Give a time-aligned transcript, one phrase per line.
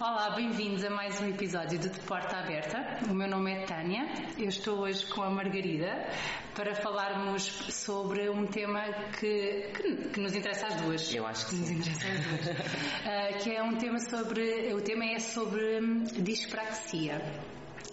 [0.00, 2.98] Olá, bem-vindos a mais um episódio de De Porta Aberta.
[3.08, 4.04] O meu nome é Tânia,
[4.36, 6.08] eu estou hoje com a Margarida
[6.52, 8.82] para falarmos sobre um tema
[9.20, 11.14] que, que, que nos interessa às duas.
[11.14, 11.76] Eu acho que, nos sim.
[11.76, 12.46] interessa às duas.
[12.48, 14.74] uh, que é um tema sobre.
[14.74, 17.22] O tema é sobre hum, dispraxia.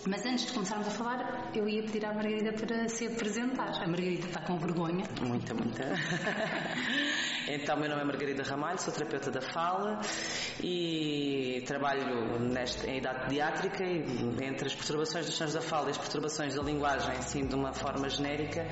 [0.08, 3.70] Mas antes de começarmos a falar, eu ia pedir à Margarida para se apresentar.
[3.84, 5.06] A Margarida está com vergonha.
[5.22, 5.84] Muita, muita.
[7.48, 10.02] então, meu nome é Margarida Ramalho, sou terapeuta da fala
[10.60, 15.92] e trabalho neste, em idade pediátrica e entre as perturbações dos sons da fala e
[15.92, 18.68] as perturbações da linguagem, assim, de uma forma genérica,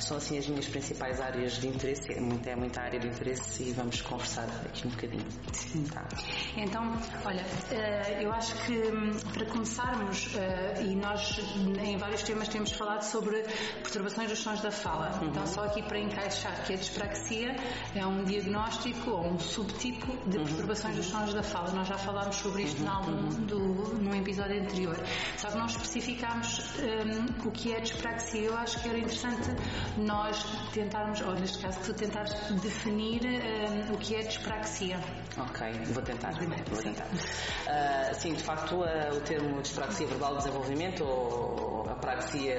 [0.00, 2.10] são assim as minhas principais áreas de interesse.
[2.10, 5.26] É muita, é muita área de interesse e vamos conversar aqui um bocadinho.
[5.52, 5.84] Sim.
[5.84, 6.08] Tá.
[6.56, 6.82] Então,
[7.24, 11.38] olha, eh, eu acho que hum, para começarmos eh, e nós
[11.82, 13.42] em vários temas temos falado sobre
[13.82, 15.18] perturbações dos sons da fala.
[15.20, 15.28] Uhum.
[15.28, 17.56] Então, só aqui para encaixar que a dispraxia
[17.94, 20.44] é um diagnóstico ou um subtipo de uhum.
[20.44, 21.70] perturbações dos sons da fala.
[21.70, 23.10] Nós já falámos sobre isto uhum.
[23.10, 23.58] num, do,
[24.02, 24.96] num episódio anterior.
[25.36, 28.42] Só que nós especificámos um, o que é dispraxia.
[28.42, 29.50] Eu acho que era interessante
[29.98, 35.00] nós tentarmos, ou neste caso, tu tentares definir um, o que é dispraxia.
[35.36, 36.32] Ok, vou tentar.
[36.32, 37.06] Vou tentar.
[37.06, 42.54] Uh, sim, de facto, uh, o termo dispraxia verbal desenvolvimento ou a praxia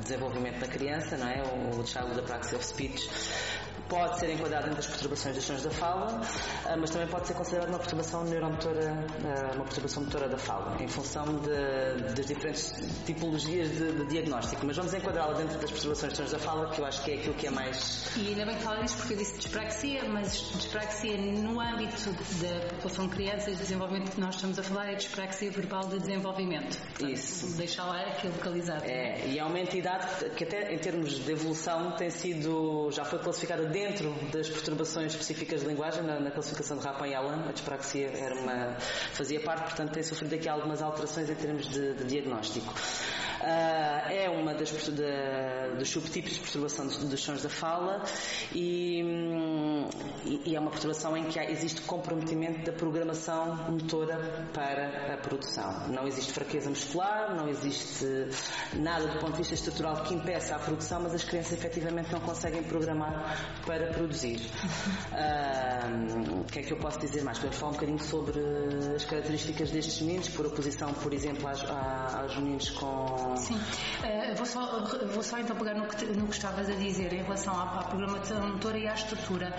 [0.00, 1.42] desenvolvimento da criança, não é?
[1.42, 3.08] O Child Apraxia of Speech
[3.90, 6.20] pode ser enquadrado dentro das perturbações dos sons da fala,
[6.64, 10.80] ah, mas também pode ser considerado uma perturbação neuromotora, ah, uma perturbação motora da fala,
[10.80, 12.72] em função de, das diferentes
[13.04, 14.64] tipologias de, de diagnóstico.
[14.64, 17.14] Mas vamos enquadrá-la dentro das perturbações dos sons da fala, que eu acho que é
[17.16, 18.16] aquilo que é mais.
[18.16, 22.10] E ainda bem que fala disso, porque eu disse dispraxia, mas dispraxia no âmbito
[22.40, 26.78] da população de crianças, desenvolvimento que nós estamos a falar, é dispraxia verbal de desenvolvimento.
[26.78, 27.56] Portanto, Isso.
[27.56, 28.84] Deixar lá aqui localizado.
[28.84, 33.18] É, e é uma entidade que até em termos de evolução tem sido, já foi
[33.18, 37.48] classificada dentro dentro das perturbações específicas de linguagem, na, na classificação de Rapin e Allen,
[37.48, 38.76] a dispraxia era uma,
[39.12, 42.74] fazia parte, portanto tem sofrido aqui algumas alterações em termos de, de diagnóstico.
[43.40, 44.70] Uh, é uma das
[45.78, 48.02] dos subtipos de perturbação dos, dos sons da fala
[48.54, 49.00] e,
[50.26, 55.16] e, e, é uma perturbação em que há, existe comprometimento da programação motora para a
[55.16, 55.88] produção.
[55.88, 58.04] Não existe fraqueza muscular, não existe
[58.74, 62.20] nada do ponto de vista estrutural que impeça a produção, mas as crianças efetivamente não
[62.20, 64.38] conseguem programar para produzir.
[65.12, 67.38] Uh, o que é que eu posso dizer mais?
[67.38, 68.38] Podemos falar um bocadinho sobre
[68.94, 74.46] as características destes meninos, por oposição, por exemplo, aos, aos meninos com Sim, uh, vou,
[74.46, 77.80] só, vou só então pegar no que, no que estavas a dizer em relação à,
[77.80, 79.54] à programação motora e à estrutura,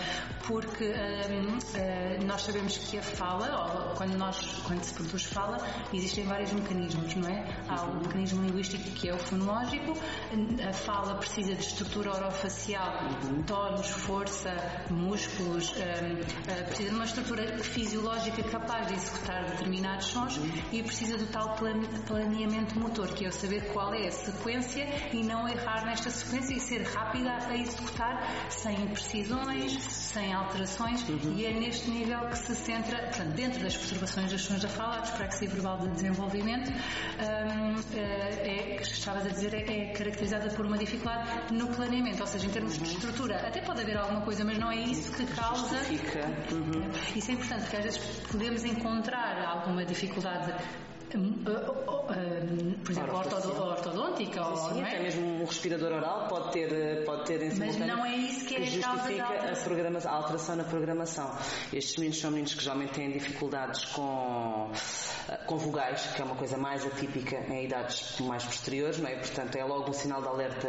[0.46, 5.58] porque uh, uh, nós sabemos que a fala, ou quando, nós, quando se produz fala,
[5.94, 7.46] existem vários mecanismos, não é?
[7.68, 9.94] Há o mecanismo linguístico que é o fonológico,
[10.68, 13.10] a fala precisa de estrutura orofacial,
[13.46, 14.52] tonos, força,
[14.90, 15.74] músculos,
[16.68, 20.40] precisa de uma estrutura fisiológica capaz de executar determinados sons
[20.72, 21.56] e precisa do tal
[22.08, 26.54] planeamento motor, que é o saber qual é a sequência e não errar nesta sequência
[26.54, 31.34] e ser rápida a executar sem imprecisões, sem alterações uhum.
[31.36, 34.98] e é neste nível que se centra, portanto, dentro das perturbações das sons da fala,
[34.98, 40.66] a dispraxia verbal de desenvolvimento, um, é, que estavas a dizer, é, é caracterizada por
[40.66, 44.44] uma dificuldade no planeamento, ou seja, em termos de estrutura, até pode haver alguma coisa,
[44.44, 45.78] mas não é isso que causa.
[46.52, 46.92] Uhum.
[47.16, 48.00] Isso é importante, porque às vezes
[48.32, 50.54] podemos encontrar alguma dificuldade
[51.18, 53.61] um, uh, uh, um, por exemplo, ortodoxo,
[54.26, 58.06] sim, sim, ou, até mesmo um respirador oral pode ter, pode ter em Mas não
[58.06, 61.36] é isso que, que é justifica a, a, programação, a alteração na programação.
[61.74, 64.72] Estes meninos são meninos que geralmente têm dificuldades com,
[65.46, 69.16] com vogais, que é uma coisa mais atípica em idades mais posteriores, não é?
[69.16, 70.68] Portanto, é logo um sinal de alerta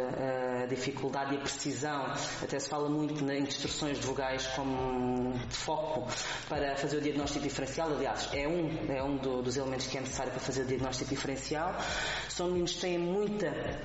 [0.63, 2.13] a dificuldade e a precisão.
[2.41, 6.07] Até se fala muito em instruções de vogais como de foco
[6.47, 7.91] para fazer o diagnóstico diferencial.
[7.91, 11.09] Aliás, é um, é um do, dos elementos que é necessário para fazer o diagnóstico
[11.09, 11.75] diferencial.
[12.29, 12.97] São meninos que têm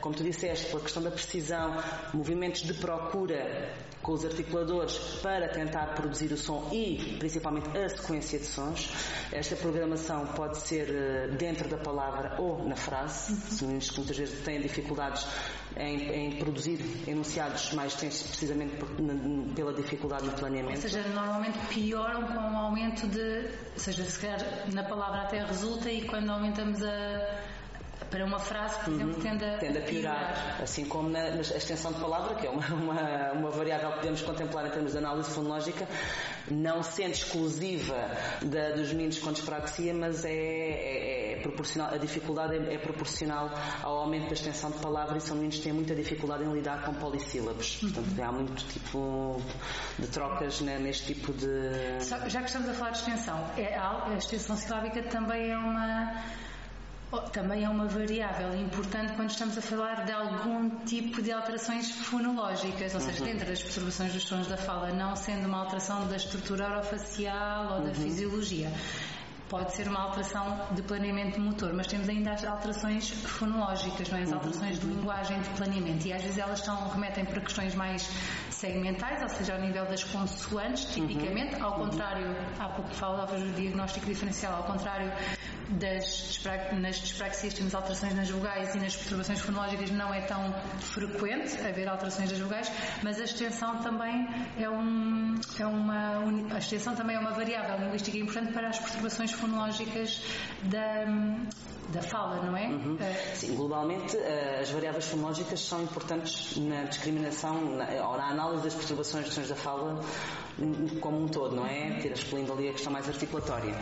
[0.01, 1.77] como tu disseste, pela questão da precisão,
[2.13, 8.39] movimentos de procura com os articuladores para tentar produzir o som e principalmente a sequência
[8.39, 8.91] de sons.
[9.33, 13.35] Esta programação pode ser eh, dentro da palavra ou na frase.
[13.35, 15.27] São meninos que muitas vezes têm dificuldades
[15.77, 18.77] em, em produzir enunciados mais tensos precisamente
[19.55, 20.77] pela dificuldade no planeamento.
[20.77, 24.39] Ou seja, normalmente pioram com o aumento de, ou seja, se calhar
[24.73, 27.58] na palavra até resulta e quando aumentamos a
[28.11, 29.21] para uma frase, por exemplo, uhum.
[29.21, 30.17] tende, a, tende a piorar.
[30.17, 30.63] piorar.
[30.63, 34.23] Assim como na, na, extensão de palavra, que é uma, uma, uma variável que podemos
[34.23, 35.87] contemplar em termos de análise fonológica,
[36.51, 38.11] não sendo exclusiva
[38.43, 43.51] da, dos meninos com dispraxia, mas é, é, é proporcional, a dificuldade é, é, proporcional
[43.83, 46.85] ao aumento da extensão de palavra e são meninos que têm muita dificuldade em lidar
[46.85, 47.77] com polissílabos.
[47.81, 49.43] Portanto, há muito tipo
[49.99, 52.01] de trocas né, neste tipo de.
[52.29, 56.25] Já que estamos a falar de extensão, é, a extensão silábica também é uma
[57.33, 62.95] também é uma variável importante quando estamos a falar de algum tipo de alterações fonológicas,
[62.95, 63.31] ou seja, uhum.
[63.31, 67.81] dentro das perturbações dos sons da fala, não sendo uma alteração da estrutura orofacial ou
[67.81, 67.95] da uhum.
[67.95, 68.71] fisiologia.
[69.49, 74.23] Pode ser uma alteração de planeamento motor, mas temos ainda as alterações fonológicas, não é?
[74.25, 74.35] as uhum.
[74.35, 76.07] alterações de linguagem de planeamento.
[76.07, 78.07] E às vezes elas estão, remetem para questões mais
[78.59, 81.65] segmentais, ou seja, ao nível das consoantes, tipicamente, uhum.
[81.65, 85.13] ao contrário, há pouco falavas do diagnóstico diferencial, ao contrário
[85.71, 86.39] das
[86.81, 91.87] nas dispraxias temos alterações nas vogais e nas perturbações fonológicas não é tão frequente haver
[91.89, 92.73] alterações das vogais,
[93.03, 94.27] mas a extensão também
[94.59, 96.19] é, um, é uma
[96.55, 100.23] a extensão também é uma variável linguística importante para as perturbações fonológicas
[100.65, 101.05] da,
[101.89, 102.69] da fala, não é?
[102.69, 102.95] Uhum.
[102.95, 108.65] Uh, Sim, globalmente uh, as variáveis fonológicas são importantes na discriminação na, ou na análise
[108.65, 110.01] das perturbações de sons da fala
[111.01, 111.99] como um todo, não é?
[112.01, 113.75] Ter excluindo ali a questão mais articulatória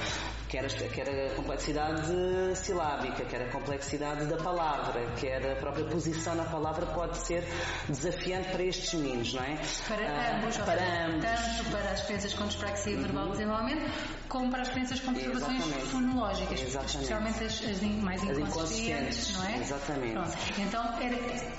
[0.57, 6.35] quer a, quer a complexidade silábica, quer a complexidade da palavra, quer a própria posição
[6.35, 7.45] na palavra pode ser
[7.89, 9.59] desafiante para estes meninos, não é?
[9.87, 11.25] Para ah, ambos, para seja, ambos.
[11.25, 13.03] tanto para as crianças com dispraxia uhum.
[13.03, 13.93] verbal desenvolvimento,
[14.29, 16.95] como para as crianças com perturbações fonológicas, Exatamente.
[16.95, 19.59] especialmente as, as mais as inconscientes, não é?
[19.59, 20.13] Exatamente.
[20.13, 20.39] Pronto.
[20.59, 21.17] Então, era,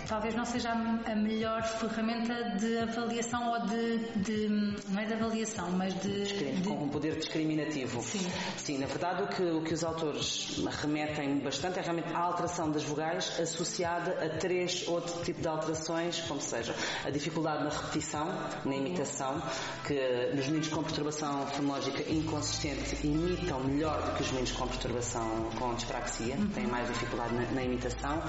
[0.08, 4.48] talvez não seja a melhor ferramenta de avaliação ou de, de
[4.90, 6.64] não é de avaliação, mas de, de...
[6.64, 8.02] com um poder discriminativo.
[8.02, 8.28] Sim.
[8.58, 12.84] Sim, verdade, o que, o que os autores remetem bastante é realmente a alteração das
[12.84, 16.76] vogais associada a três outros tipos de alterações, como seja
[17.06, 18.28] a dificuldade na repetição,
[18.66, 19.42] na imitação,
[19.86, 25.50] que nos meninos com perturbação fonológica inconsistente imitam melhor do que os meninos com perturbação
[25.58, 28.22] com dispraxia, têm mais dificuldade na, na imitação.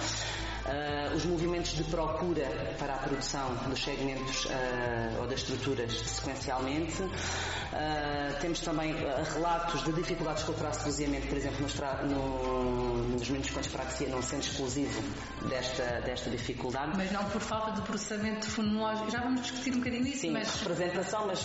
[0.68, 2.44] Uh, os movimentos de procura
[2.78, 7.02] para a produção dos segmentos uh, ou das estruturas sequencialmente.
[7.02, 8.94] Uh, temos também
[9.34, 11.66] relatos de dificuldades com o traço de por exemplo,
[12.06, 15.02] no, nos meninos com dispraxia, não sendo exclusivo
[15.48, 16.92] desta, desta dificuldade.
[16.96, 19.10] Mas não por falta de processamento fonológico.
[19.10, 20.20] Já vamos discutir um bocadinho isso.
[20.20, 20.54] Sim, mas...
[20.60, 21.44] representação, mas,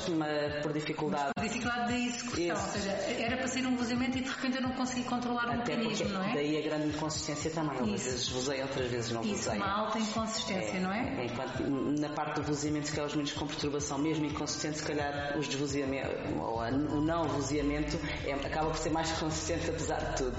[0.61, 1.31] por dificuldade.
[1.37, 2.55] Mas por dificuldade de execução.
[2.55, 5.53] Ou seja, era para ser um doseamento e de repente eu não consegui controlar o
[5.53, 6.33] Até mecanismo, não é?
[6.33, 7.93] Daí a grande inconsistência também.
[7.93, 11.25] Às vezes usei, outras vezes não Isso, uma alta inconsistência, é, não é?
[11.25, 15.37] Enquanto na parte do vozeamento, se calhar os meninos com perturbação mesmo inconsistente, se calhar
[15.37, 20.37] os desvozeamentos, ou o não vozeamento, é, acaba por ser mais consistente apesar de tudo.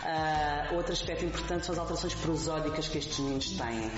[0.00, 3.90] Uh, outro aspecto importante são as alterações prosódicas que estes meninos têm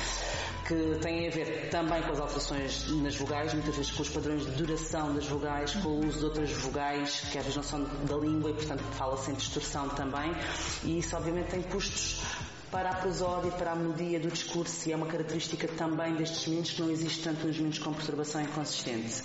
[0.66, 4.44] que têm a ver também com as alterações nas vogais, muitas vezes com os padrões
[4.44, 7.82] de duração das vogais, com o uso de outras vogais que às vezes não são
[7.82, 10.32] da língua e, portanto, fala-se em distorção também.
[10.84, 12.22] E isso, obviamente, tem custos
[12.72, 16.46] para a prosódia e para a melodia do discurso e é uma característica também destes
[16.46, 19.22] meninos que não existe tanto nos meninos com perturbação inconsistente.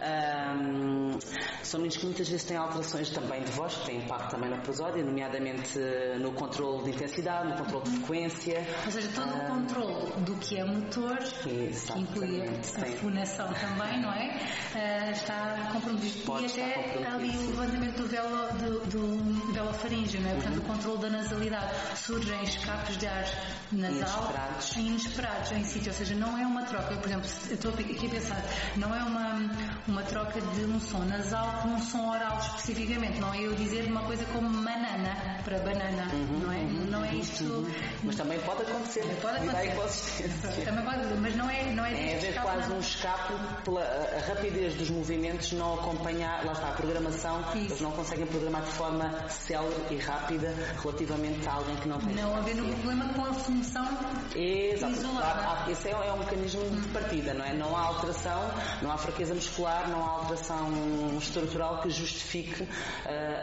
[0.00, 1.18] Um,
[1.62, 4.56] são meninos que muitas vezes têm alterações também de voz, que têm impacto também na
[4.56, 5.78] prosódia, nomeadamente
[6.20, 8.66] no controle de intensidade, no controle de frequência.
[8.86, 14.12] Ou seja, todo o controle do que é motor, que inclui a fonação também, não
[14.12, 14.40] é?
[14.74, 16.24] Uh, está comprometido.
[16.24, 20.34] Pode e até ali o levantamento do velo, do, do velofaríngeo, não é?
[20.34, 20.62] Portanto, uhum.
[20.62, 21.74] o controle da nasalidade.
[21.96, 22.46] Surgem
[22.94, 23.24] de ar
[23.72, 24.76] nasal inesperados.
[24.76, 28.10] inesperados em sítio, ou seja, não é uma troca, eu, por exemplo, estou aqui a
[28.10, 28.42] pensar,
[28.76, 29.50] não é uma,
[29.88, 33.86] uma troca de um som nasal com um som oral especificamente, não é eu dizer
[33.86, 36.56] uma coisa como banana para banana, uhum, não é?
[36.56, 37.44] Uhum, não é isto.
[37.44, 37.66] Uhum.
[38.02, 39.04] Mas também pode acontecer.
[39.22, 40.28] Pode acontecer.
[40.64, 42.76] Também pode, mas não é, não é, é haver quase não.
[42.76, 43.34] um escape
[43.64, 47.58] pela a rapidez dos movimentos não acompanhar, lá está, a programação, Isso.
[47.58, 52.14] eles não conseguem programar de forma célere e rápida relativamente a alguém que não tem.
[52.14, 52.36] Não
[52.76, 53.86] problema com a função
[54.34, 54.92] Exato.
[54.92, 55.70] isolada.
[55.70, 57.54] Esse é, é um mecanismo de partida, não é?
[57.54, 58.50] Não há alteração,
[58.82, 62.68] não há fraqueza muscular, não há alteração estrutural que justifique uh,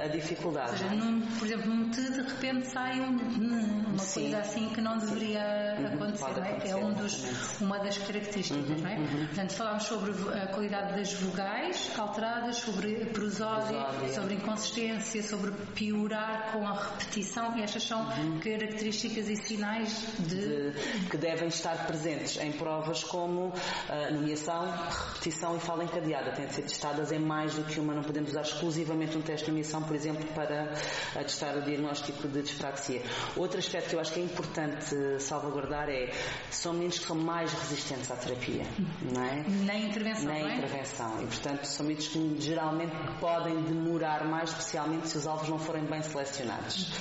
[0.06, 0.78] a dificuldade.
[0.78, 4.22] Seja, num, por exemplo, num T de repente sai um, uma Sim.
[4.22, 6.50] coisa assim que não deveria uhum, acontecer, não é?
[6.50, 8.96] Acontecer, é um dos, uma das características, uhum, não é?
[8.98, 9.28] Uhum.
[9.28, 16.68] Portanto, falámos sobre a qualidade das vogais alteradas, sobre prosódia, sobre inconsistência, sobre piorar com
[16.68, 18.40] a repetição, e estas são uhum.
[18.40, 20.74] características e sinais de...
[20.74, 21.10] de...
[21.10, 24.70] que devem estar presentes em provas como uh, nomeação,
[25.14, 26.32] repetição e fala encadeada.
[26.32, 29.46] Têm de ser testadas em mais do que uma não podemos usar exclusivamente um teste
[29.46, 30.74] de emissão, por exemplo, para
[31.14, 33.02] testar o diagnóstico de dispraxia.
[33.36, 36.12] Outro aspecto que eu acho que é importante salvaguardar é
[36.50, 38.66] são meninos que são mais resistentes à terapia,
[39.02, 39.44] não é?
[39.48, 40.58] Na intervenção, Na é?
[40.58, 41.24] intervenção.
[41.24, 45.86] E, portanto, são meninos que geralmente podem demorar mais, especialmente se os alvos não forem
[45.86, 46.92] bem selecionados.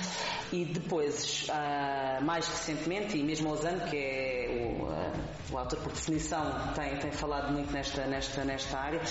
[0.51, 5.91] E depois, uh, mais recentemente, e mesmo Ozano, que é o, uh, o autor por
[5.91, 9.01] definição, tem, tem falado muito nesta, nesta, nesta área,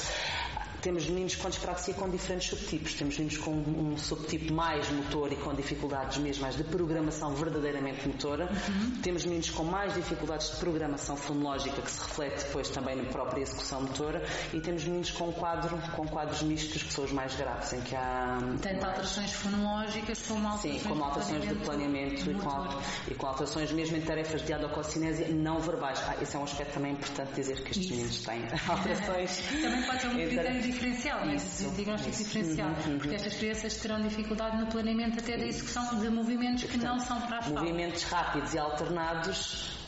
[0.82, 2.94] temos meninos com dispraxia com diferentes subtipos.
[2.94, 8.06] Temos meninos com um subtipo mais motor e com dificuldades mesmo mais de programação verdadeiramente
[8.06, 8.50] motora.
[8.50, 9.00] Uhum.
[9.00, 13.42] Temos meninos com mais dificuldades de programação fonológica que se reflete depois também na própria
[13.42, 14.26] execução motora.
[14.52, 17.94] E temos meninos com quadro, com quadros mistos que são os mais graves, em que
[17.94, 23.26] há tanto alterações fonológicas como alterações, Sim, como alterações de planeamento, e, com, e com,
[23.28, 26.02] alterações mesmo em tarefas de adococinésia não verbais.
[26.08, 27.94] Ah, esse é um aspecto também importante dizer que estes Isso.
[27.94, 29.42] meninos têm alterações.
[29.62, 31.36] também pode ser um critério diferencial, né?
[31.36, 32.24] Isso, diagnóstico isso.
[32.24, 32.98] diferencial, uhum, uhum.
[32.98, 37.20] porque estas crianças terão dificuldade no planeamento até da execução de movimentos que não são
[37.20, 37.48] para a.
[37.48, 39.81] Movimentos rápidos e alternados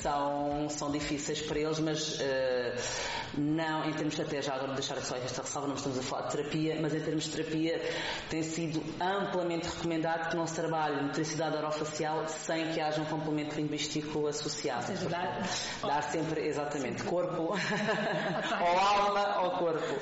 [0.00, 4.96] são, são difíceis para eles, mas uh, não, em termos de até já agora deixar
[5.00, 7.80] só esta ressalva, não estamos a falar de terapia, mas em termos de terapia
[8.28, 13.56] tem sido amplamente recomendado que não se trabalhe motricidade orofacial sem que haja um complemento
[13.56, 14.86] linguístico associado.
[14.86, 15.48] Seja, dar,
[15.82, 17.54] dar sempre, exatamente, corpo,
[18.60, 20.00] ou alma ou corpo.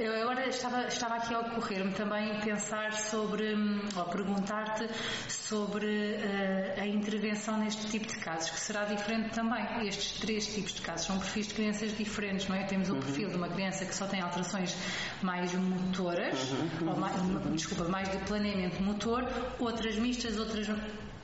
[0.00, 4.88] Eu agora estava, estava aqui a ocorrer-me também pensar sobre, hum, ou perguntar-te
[5.28, 9.86] sobre uh, a intervenção neste tipo de casos, que será diferente também.
[9.86, 12.64] Estes três tipos de casos são perfis de crianças diferentes, não é?
[12.64, 13.00] Temos um uhum.
[13.00, 14.76] perfil de uma criança que só tem alterações
[15.22, 16.88] mais motoras, uhum.
[16.88, 17.54] ou mais, uhum.
[17.54, 20.68] desculpa, mais de planeamento motor, outras mistas, outras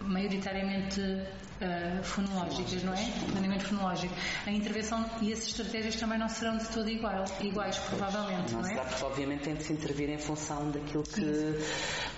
[0.00, 3.04] maioritariamente uh, fonológicas, não é?
[3.30, 4.14] Planeamento fonológico.
[4.47, 8.69] A intervenção e as estratégias também não serão de todo igual, iguais, provavelmente, não, não
[8.69, 8.73] é?
[8.73, 11.52] Será, porque obviamente tem de se intervir em função daquilo que, Sim.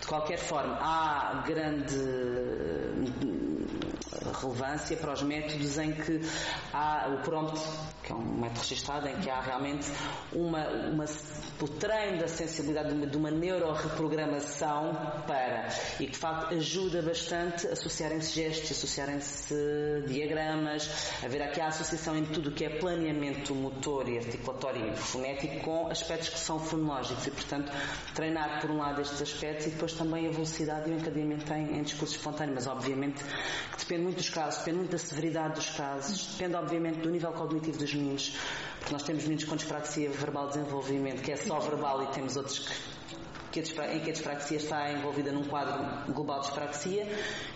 [0.00, 1.96] de qualquer forma, há grande
[4.40, 6.20] relevância para os métodos em que
[6.72, 7.60] há o prompt,
[8.12, 9.90] é um método registado, em que há realmente
[10.32, 11.04] uma, uma
[11.60, 14.94] o treino da sensibilidade de uma, de uma neuroreprogramação
[15.26, 15.68] para,
[16.00, 19.54] e que de facto ajuda bastante a associarem-se gestos, associarem-se
[20.06, 20.90] diagramas,
[21.22, 25.60] haver aqui a associação em tudo o que é planeamento motor e articulatório e fonético
[25.60, 27.26] com aspectos que são fonológicos.
[27.26, 27.72] E, portanto,
[28.14, 31.78] treinar por um lado estes aspectos e depois também a velocidade e o encadeamento em,
[31.78, 35.70] em discurso espontâneo, mas obviamente que depende muito dos casos, depende muito da severidade dos
[35.70, 37.94] casos, depende obviamente do nível cognitivo dos
[38.78, 42.36] porque nós temos meninos com dispraxia verbal de desenvolvimento, que é só verbal, e temos
[42.36, 42.74] outros que
[43.52, 47.06] que a, em que a dispraxia está envolvida num quadro global de dispraxia,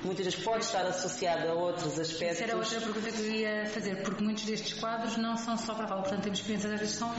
[0.05, 2.23] muitas vezes pode estar associada a outros aspectos.
[2.23, 5.75] Essa era outra pergunta que eu ia fazer, porque muitos destes quadros não são só
[5.75, 7.12] para a portanto temos crianças às vezes são,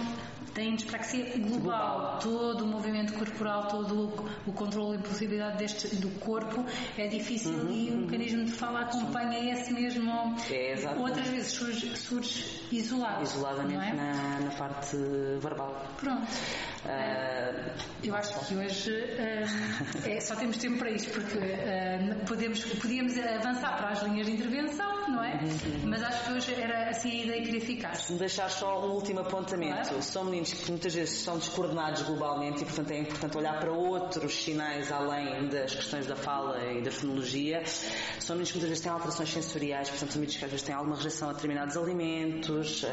[0.54, 4.10] têm dispraxia global, global, todo o movimento corporal, todo
[4.46, 6.64] o, o controle e possibilidade deste, do corpo
[6.98, 10.36] é difícil uhum, e o mecanismo de fala acompanha esse mesmo.
[10.50, 11.10] É, exatamente.
[11.10, 13.24] Outras vezes surge, surge isolado.
[13.24, 13.94] Isoladamente é?
[13.94, 14.96] na, na, parte
[15.40, 15.86] verbal.
[15.98, 16.28] Pronto.
[16.86, 17.72] Uh,
[18.04, 23.18] eu acho que hoje uh, é, só temos tempo para isto, porque uh, podemos, podíamos
[23.18, 25.34] avançar para as linhas de intervenção, não é?
[25.36, 25.82] Uhum.
[25.86, 27.96] Mas acho que hoje era assim a ideia que queria ficar.
[27.96, 30.02] Se me deixar só um último apontamento, claro.
[30.02, 34.44] são meninos que muitas vezes são descoordenados globalmente e, portanto, é importante olhar para outros
[34.44, 37.64] sinais além das questões da fala e da fonologia.
[38.20, 40.76] São meninos que muitas vezes têm alterações sensoriais, portanto, são meninos que às vezes têm
[40.76, 42.86] alguma rejeição a determinados alimentos,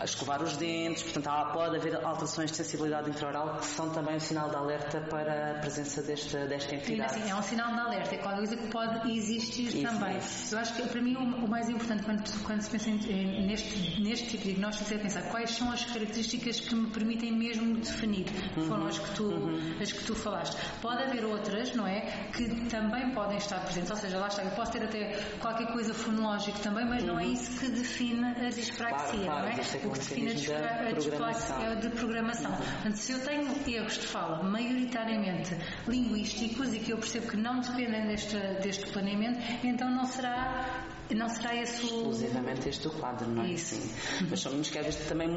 [0.00, 4.20] a escovar os dentes, portanto, pode haver alterações de sensibilidade intraoral que são também um
[4.20, 7.14] sinal de alerta para a presença desta, desta entidade.
[7.14, 10.16] Sim, assim, é um sinal de alerta, é qualquer coisa que pode existir isso, também.
[10.18, 10.54] Isso.
[10.54, 14.00] Eu acho que para mim o, o mais importante quando, quando se pensa em, neste,
[14.00, 18.24] neste tipo de diagnóstico é pensar quais são as características que me permitem mesmo definir,
[18.24, 18.88] que foram uhum.
[18.88, 19.76] as que, tu, uhum.
[19.80, 20.56] as que tu falaste.
[20.80, 22.00] Pode haver outras, não é?
[22.32, 25.94] Que também podem estar presentes, ou seja, lá está, eu posso ter até qualquer coisa
[25.94, 27.08] fonológica também, mas uhum.
[27.08, 27.32] não é uhum.
[27.32, 29.60] isso que define a dispraxia, claro, claro, não é?
[29.60, 32.57] é o que define a dispraxia é de programação.
[32.58, 37.60] Portanto, se eu tenho erros de fala maioritariamente linguísticos e que eu percebo que não
[37.60, 41.86] dependem deste, deste planeamento, então não será não será esse o...
[41.86, 43.48] Exclusivamente este o quadro, não é?
[43.48, 43.76] Isso.
[43.76, 44.26] Sim.
[44.28, 45.28] Mas são que às vezes também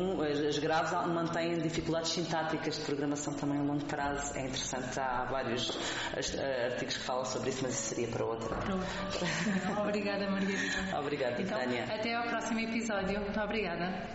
[0.48, 4.38] as graves mantêm dificuldades sintáticas de programação também a longo prazo.
[4.38, 5.72] É interessante, há vários
[6.13, 8.56] artigos que falam sobre isso, mas isso seria para outra.
[8.58, 8.86] Pronto.
[9.80, 11.00] Obrigada, Margarida.
[11.00, 11.86] Obrigada, então, Tânia.
[11.86, 13.22] Até ao próximo episódio.
[13.42, 14.10] Obrigada.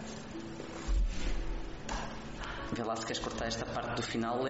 [2.72, 4.46] Vê lá se queres cortar esta parte do final.